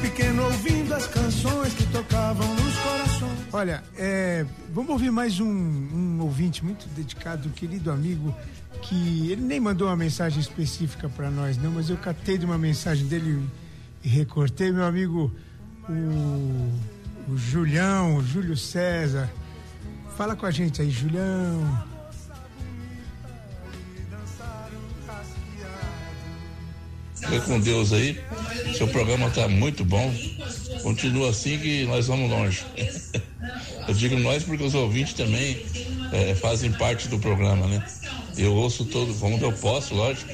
[0.00, 3.38] Pequeno ouvindo as canções que tocavam nos corações.
[3.52, 8.34] Olha, é, vamos ouvir mais um, um ouvinte muito dedicado, querido amigo
[8.82, 12.58] que ele nem mandou uma mensagem específica para nós, não, mas eu catei de uma
[12.58, 13.46] mensagem dele
[14.02, 15.32] e recortei, meu amigo,
[15.88, 19.28] o, o Julião, o Júlio César.
[20.16, 21.97] Fala com a gente aí, Julião.
[27.20, 28.18] Fica com Deus aí.
[28.76, 30.14] Seu programa está muito bom.
[30.82, 32.64] Continua assim que nós vamos longe.
[33.88, 35.64] Eu digo nós porque os ouvintes também
[36.12, 37.82] é, fazem parte do programa, né?
[38.36, 40.30] Eu ouço todo, como eu posso, lógico,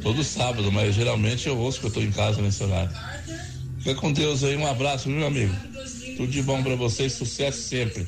[0.00, 2.90] todo sábado, mas geralmente eu ouço que eu estou em casa nesse horário.
[3.80, 5.54] Fica com Deus aí, um abraço, meu amigo.
[6.16, 8.06] Tudo de bom para vocês, sucesso sempre.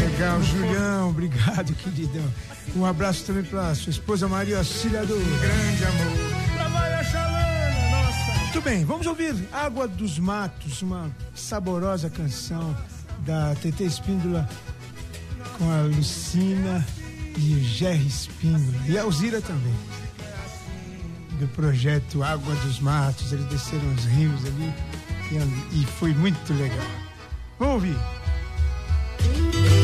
[0.00, 2.32] Legal, Julião, obrigado, queridão.
[2.76, 6.45] Um abraço também para sua esposa Maria Cília do Grande Amor.
[8.56, 12.74] Muito bem, vamos ouvir Água dos Matos, uma saborosa canção
[13.18, 14.48] da TT Espíndola
[15.58, 16.82] com a Lucina
[17.36, 19.74] e o Jerry Espíndola e a Alzira também.
[21.38, 24.72] Do projeto Água dos Matos, eles desceram os rios ali
[25.74, 26.86] e, foi muito legal.
[27.58, 29.75] Vamos ouvir.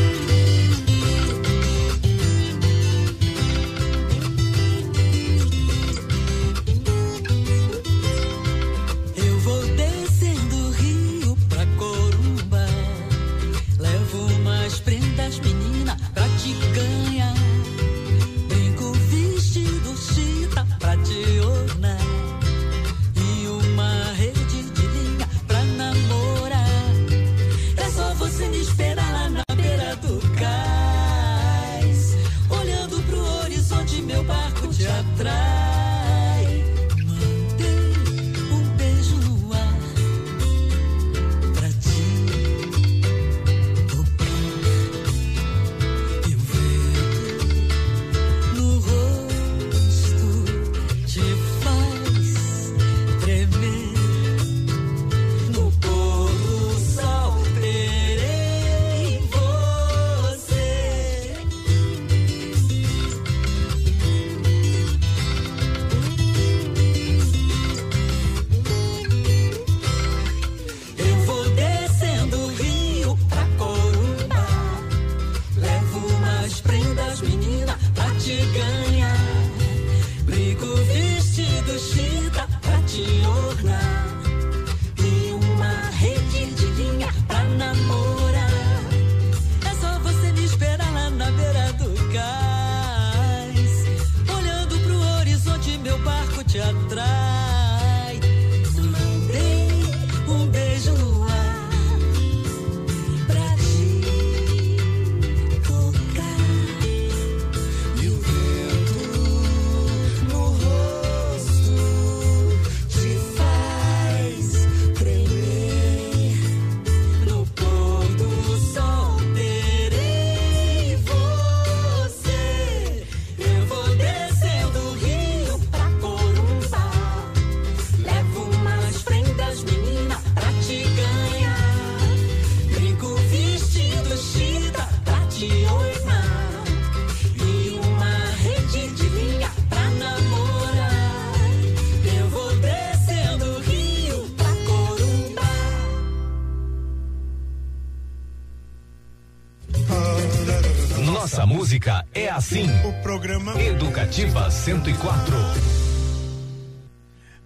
[153.03, 155.35] Programa Educativa 104.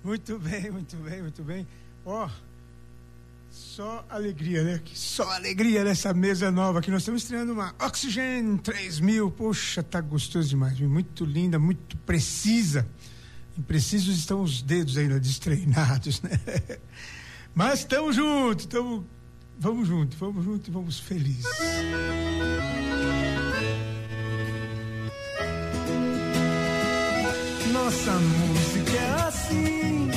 [0.04, 1.68] Muito bem, muito bem, muito bem.
[2.06, 2.30] Ó, oh,
[3.50, 4.80] só alegria, né?
[4.94, 9.32] Só alegria nessa mesa nova que nós estamos estreando uma Oxygen 3000.
[9.32, 12.88] Poxa, tá gostoso demais, muito linda, muito precisa.
[13.58, 16.40] Imprecisos estão os dedos ainda destreinados, né?
[17.56, 19.04] Mas estamos juntos, estamos
[19.60, 21.48] vamos juntos, vamos juntos e vamos felizes.
[27.88, 30.10] Nossa música é assim,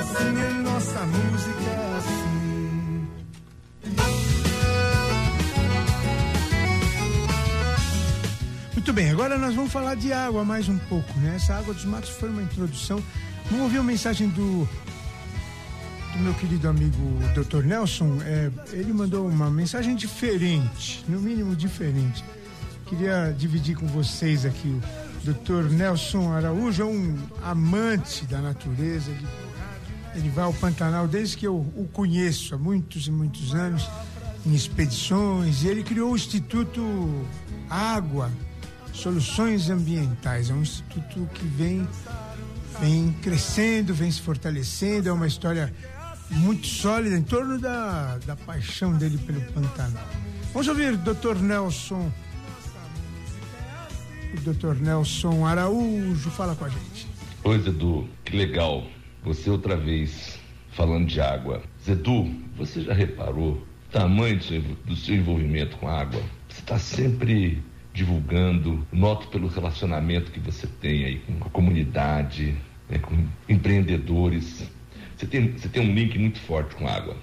[0.00, 3.08] assim é nossa música é assim.
[8.72, 11.36] Muito bem, agora nós vamos falar de água mais um pouco, né?
[11.36, 13.00] Essa água dos matos foi uma introdução.
[13.44, 14.68] Vamos ouvir uma mensagem do,
[16.16, 16.98] meu querido amigo
[17.32, 17.62] Dr.
[17.62, 18.18] Nelson.
[18.24, 22.24] É, ele mandou uma mensagem diferente, no mínimo diferente.
[22.86, 24.80] Queria dividir com vocês aqui
[25.24, 25.70] Dr.
[25.70, 29.10] Nelson Araújo é um amante da natureza.
[29.10, 29.26] Ele,
[30.14, 33.88] ele vai ao Pantanal desde que eu o conheço, há muitos e muitos anos,
[34.46, 35.62] em expedições.
[35.62, 37.24] E ele criou o Instituto
[37.68, 38.30] Água,
[38.92, 40.50] Soluções Ambientais.
[40.50, 41.86] É um instituto que vem,
[42.80, 45.08] vem crescendo, vem se fortalecendo.
[45.08, 45.72] É uma história
[46.30, 50.06] muito sólida em torno da, da paixão dele pelo Pantanal.
[50.52, 51.36] Vamos ouvir, Dr.
[51.40, 52.10] Nelson
[54.32, 54.80] o Dr.
[54.80, 57.06] Nelson Araújo fala com a gente.
[57.44, 58.86] Oi, Zedu, que legal.
[59.22, 60.38] Você outra vez
[60.72, 61.62] falando de água.
[61.82, 64.38] Zedu, você já reparou o tamanho
[64.84, 66.20] do seu, envolvimento com a água?
[66.48, 67.62] Você está sempre
[67.94, 72.54] divulgando, noto pelo relacionamento que você tem aí com a comunidade,
[72.88, 74.70] né, com empreendedores.
[75.16, 77.16] Você tem, você tem um link muito forte com a água.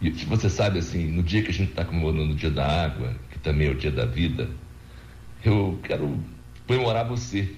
[0.00, 2.84] E se você sabe assim, no dia que a gente está comemorando o dia da
[2.84, 4.48] água, que também é o dia da vida,
[5.48, 6.18] eu quero
[6.66, 7.52] comemorar você,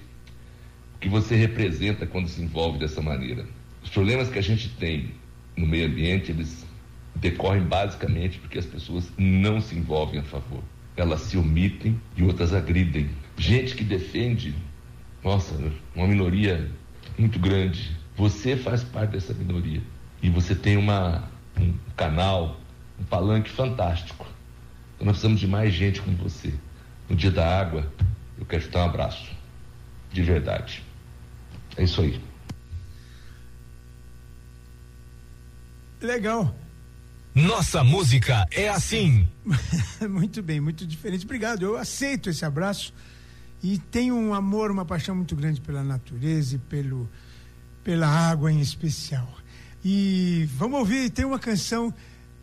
[0.94, 3.44] o que você representa quando se envolve dessa maneira.
[3.82, 5.12] Os problemas que a gente tem
[5.56, 6.64] no meio ambiente, eles
[7.16, 10.62] decorrem basicamente porque as pessoas não se envolvem a favor.
[10.96, 13.10] Elas se omitem e outras agridem.
[13.36, 14.54] Gente que defende,
[15.22, 15.54] nossa,
[15.94, 16.70] uma minoria
[17.18, 17.96] muito grande.
[18.16, 19.82] Você faz parte dessa minoria.
[20.22, 21.28] E você tem uma,
[21.58, 22.60] um canal,
[23.00, 24.26] um palanque fantástico.
[24.94, 26.52] Então nós precisamos de mais gente como você.
[27.08, 27.90] No dia da água,
[28.38, 29.30] eu quero te dar um abraço.
[30.12, 30.82] De verdade.
[31.76, 32.20] É isso aí.
[36.00, 36.54] Legal.
[37.34, 39.26] Nossa música é assim.
[40.08, 41.24] muito bem, muito diferente.
[41.24, 41.62] Obrigado.
[41.62, 42.92] Eu aceito esse abraço
[43.62, 47.08] e tenho um amor, uma paixão muito grande pela natureza e pelo,
[47.82, 49.32] pela água em especial.
[49.84, 51.92] E vamos ouvir, tem uma canção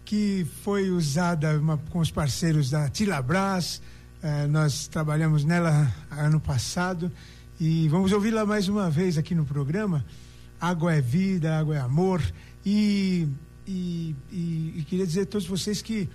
[0.03, 3.81] que foi usada uma, com os parceiros da Tilabras.
[4.21, 7.11] Eh, nós trabalhamos nela ano passado
[7.59, 10.05] e vamos ouvi-la mais uma vez aqui no programa.
[10.59, 12.21] Água é vida, água é amor.
[12.65, 13.27] E
[13.69, 16.09] e, e, e queria dizer a todos vocês que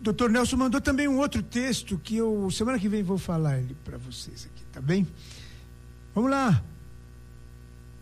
[0.00, 3.76] doutor Nelson mandou também um outro texto que eu, semana que vem, vou falar ele
[3.84, 5.06] para vocês aqui, tá bem?
[6.12, 6.60] Vamos lá.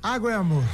[0.03, 0.64] Água é amor.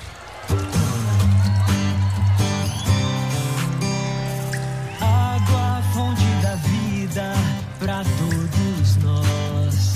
[7.86, 9.94] Para todos nós.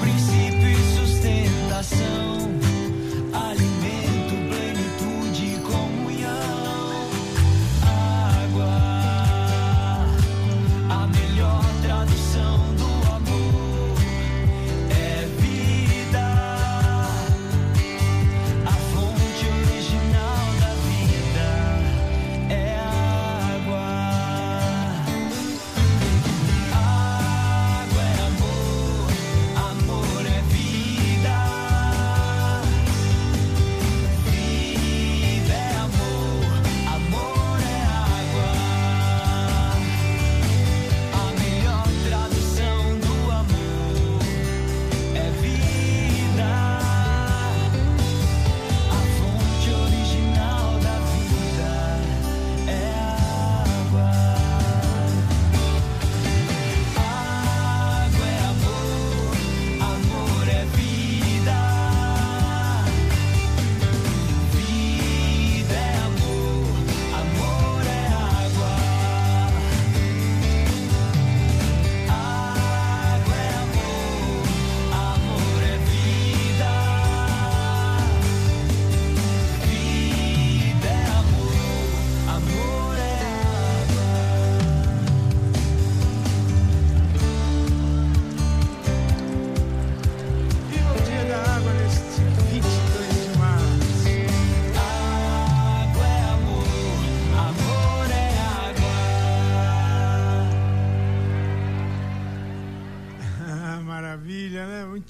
[0.00, 2.37] Princípio e sustentação.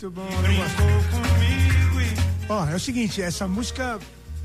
[0.00, 0.28] Muito bom.
[2.48, 3.98] Ó, oh, é o seguinte, essa música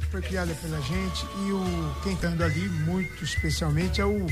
[0.10, 4.26] foi criada pela gente e o quem tá andando ali muito especialmente é o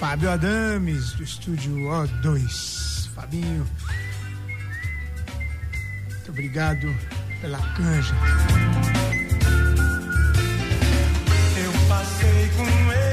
[0.00, 3.08] Fábio Adames do estúdio O2.
[3.14, 3.64] Fabinho.
[6.08, 6.92] Muito obrigado
[7.40, 8.14] pela canja.
[11.56, 13.11] Eu passei com ele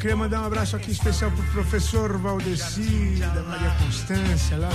[0.00, 4.70] queria mandar um abraço aqui especial pro professor Valdeci, da Maria Constância lá.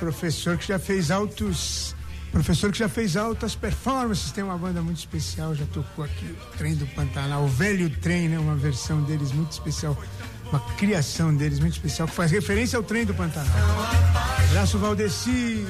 [0.00, 1.94] Professor que já fez altos.
[2.32, 6.58] Professor que já fez altas performances, tem uma banda muito especial, já tocou aqui o
[6.58, 8.38] Trem do Pantanal, o Velho Trem, né?
[8.40, 9.96] Uma versão deles muito especial,
[10.50, 13.54] uma criação deles muito especial, que faz referência ao Trem do Pantanal.
[14.50, 15.64] Abraço, Valdeci.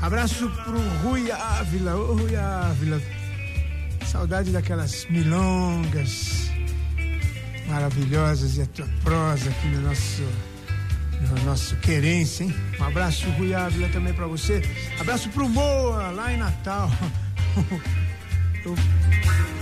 [0.00, 3.00] Abraço pro Rui Ávila, ô Rui Ávila,
[4.16, 6.50] Saudade daquelas milongas
[7.68, 10.22] maravilhosas e a tua prosa aqui no nosso,
[11.20, 12.54] no nosso querência, hein?
[12.80, 14.62] Um abraço, Rui Ávila, também para você.
[14.98, 16.90] Abraço pro Moa, lá em Natal.
[18.64, 18.74] Eu,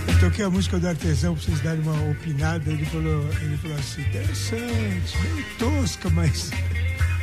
[0.07, 2.71] eu, toquei a música do artesão pra vocês darem uma opinada.
[2.71, 6.49] Ele falou, ele falou assim: interessante, bem tosca, mas.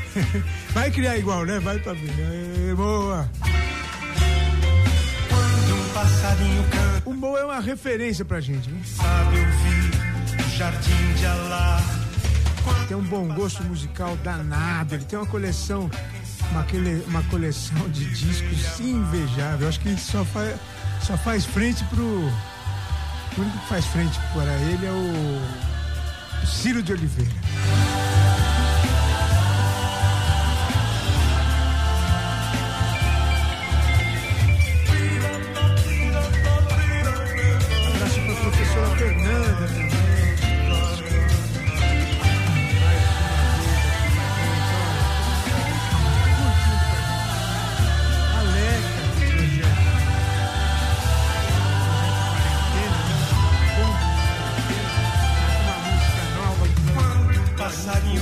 [0.73, 1.59] Vai criar igual, né?
[1.59, 2.09] Vai pra mim.
[2.77, 3.29] Moa.
[6.03, 7.09] Passarinho canta.
[7.09, 8.81] O Mo é uma referência pra gente, viu?
[8.85, 11.81] Sabe ouvir o jardim de Alá.
[12.89, 14.95] Tem um bom gosto musical danado.
[14.95, 15.91] Ele tem uma coleção,
[16.51, 16.67] uma,
[17.07, 19.63] uma coleção de discos invejável.
[19.63, 20.57] Eu acho que só faz,
[21.03, 22.03] só faz frente pro.
[22.05, 27.33] O único que faz frente para ele é o Ciro de Oliveira.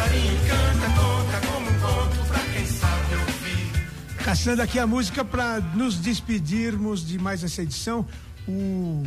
[0.00, 4.24] passarinho canta, conta como um conto pra quem sabe ouvir.
[4.24, 8.06] Caçando aqui a música para nos despedirmos de mais essa edição.
[8.48, 9.04] O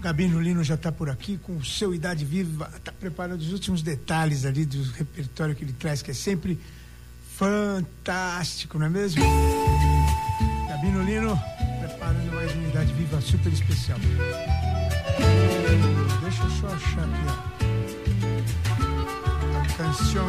[0.00, 3.82] Gabino Lino já está por aqui com o seu Idade Viva, está preparando os últimos
[3.82, 6.58] detalhes ali do repertório que ele traz, que é sempre
[7.36, 9.22] fantástico, não é mesmo?
[10.68, 11.40] Gabino Lino
[11.80, 13.98] preparando mais uma Idade Viva super especial.
[16.22, 17.51] Deixa eu só achar aqui a
[19.76, 20.26] canção.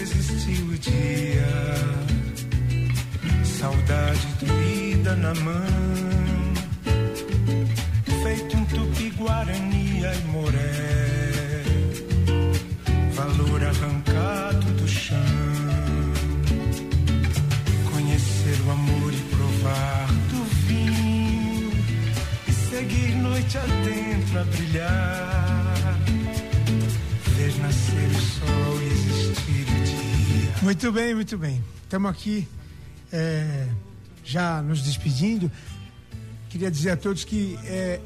[0.00, 1.74] existiu o dia,
[3.44, 6.54] saudade doída na mão,
[8.22, 11.62] feito um tupi-guarani e moré,
[13.14, 15.18] valor arrancado do chão,
[17.90, 19.27] conhecer o amor e
[19.68, 21.70] provar do vinho,
[22.46, 25.98] e seguir noite adentro a brilhar,
[27.36, 29.66] ver nascer o sol e existir
[30.62, 31.62] muito bem, muito bem.
[31.84, 32.48] Estamos aqui
[33.12, 33.68] é,
[34.24, 35.50] já nos despedindo.
[36.50, 38.00] Queria dizer a todos que é,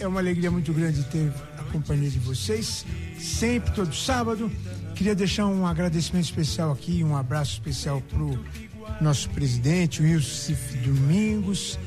[0.00, 2.84] é uma alegria muito grande ter a companhia de vocês,
[3.18, 4.50] sempre, todo sábado.
[4.96, 8.44] Queria deixar um agradecimento especial aqui, um abraço especial para o
[9.00, 11.78] nosso presidente, o Domingos,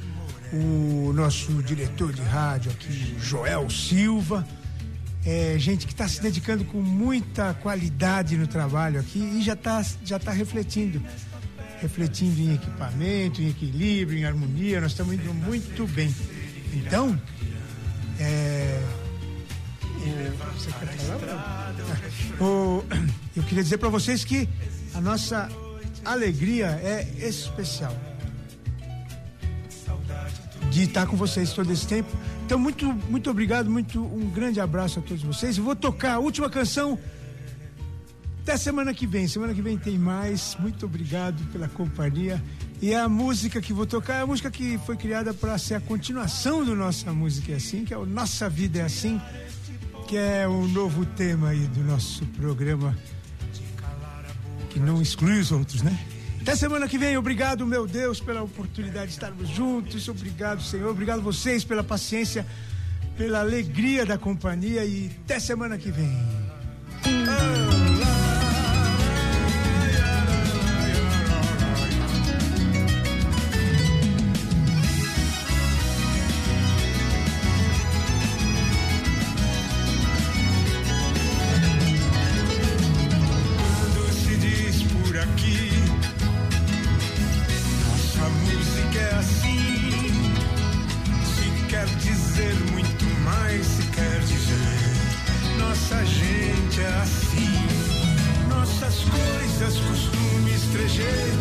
[0.54, 4.46] o nosso diretor de rádio aqui, Joel Silva
[5.26, 9.86] é, gente que está se dedicando com muita qualidade no trabalho aqui e já está
[10.04, 11.02] já tá refletindo.
[11.80, 16.14] Refletindo em equipamento, em equilíbrio, em harmonia, nós estamos indo muito bem.
[16.74, 17.20] Então,
[18.20, 18.84] é?
[22.40, 22.84] O,
[23.36, 24.48] eu queria dizer para vocês que
[24.94, 25.50] a nossa
[26.04, 27.96] alegria é especial
[30.70, 32.10] de estar com vocês todo esse tempo
[32.52, 35.56] então, muito, muito obrigado, muito um grande abraço a todos vocês.
[35.56, 37.00] Vou tocar a última canção
[38.42, 39.26] até semana que vem.
[39.26, 40.58] Semana que vem tem mais.
[40.60, 42.44] Muito obrigado pela companhia.
[42.82, 45.80] E a música que vou tocar é a música que foi criada para ser a
[45.80, 49.22] continuação do Nossa Música é Assim, que é o Nossa Vida é Assim,
[50.10, 52.98] que é o novo tema aí do nosso programa,
[54.72, 55.98] que não exclui os outros, né?
[56.42, 57.18] Até semana que vem.
[57.18, 60.08] Obrigado, meu Deus, pela oportunidade de estarmos juntos.
[60.08, 60.90] Obrigado, Senhor.
[60.90, 62.46] Obrigado vocês pela paciência,
[63.18, 66.18] pela alegria da companhia e até semana que vem.
[101.04, 101.41] Ah.